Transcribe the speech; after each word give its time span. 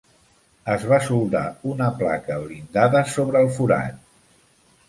Es 0.75 0.85
va 0.91 0.97
soldar 1.07 1.43
una 1.73 1.89
placa 2.01 2.39
blindada 2.47 3.05
sobre 3.17 3.47
el 3.47 3.55
forat. 3.59 4.01